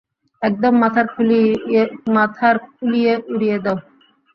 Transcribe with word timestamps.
একদম 0.41 0.73
মাথার 2.15 2.55
খুলিয়ে 2.69 3.13
উড়িয়ে 3.31 3.57
দাও। 3.63 3.77